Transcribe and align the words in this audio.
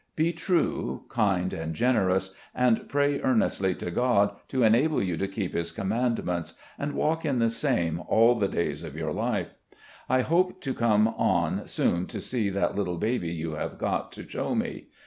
Be 0.15 0.31
true, 0.31 1.03
kind 1.09 1.53
and 1.53 1.75
generous, 1.75 2.31
and 2.55 2.89
pray 2.89 3.21
earnestly 3.21 3.75
to 3.75 3.91
God 3.91 4.35
to 4.47 4.63
enable 4.63 4.99
you 4.99 5.15
to 5.17 5.27
keep 5.27 5.53
His 5.53 5.71
Commandments 5.71 6.55
'and 6.79 6.93
walk 6.93 7.23
in 7.23 7.37
the 7.37 7.51
same 7.51 8.01
all 8.07 8.33
the 8.33 8.47
days 8.47 8.81
of 8.81 8.95
your 8.95 9.13
life.' 9.13 9.53
I 10.09 10.21
hope 10.21 10.59
to 10.61 10.73
come 10.73 11.07
on 11.07 11.67
soon 11.67 12.07
to 12.07 12.19
see 12.19 12.49
that 12.49 12.75
little 12.75 12.97
baby 12.97 13.29
you 13.29 13.51
have 13.51 13.77
got 13.77 14.11
to 14.13 14.27
show 14.27 14.55
me. 14.55 14.87